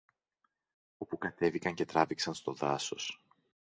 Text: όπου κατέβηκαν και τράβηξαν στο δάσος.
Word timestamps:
όπου 0.97 1.17
κατέβηκαν 1.17 1.73
και 1.73 1.85
τράβηξαν 1.85 2.33
στο 2.33 2.53
δάσος. 2.53 3.23